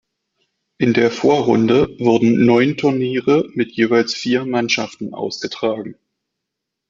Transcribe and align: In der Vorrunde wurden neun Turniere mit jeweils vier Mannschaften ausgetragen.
In 0.79 0.95
der 0.95 1.11
Vorrunde 1.11 1.87
wurden 1.99 2.43
neun 2.43 2.75
Turniere 2.75 3.47
mit 3.53 3.73
jeweils 3.73 4.15
vier 4.15 4.45
Mannschaften 4.45 5.13
ausgetragen. 5.13 5.93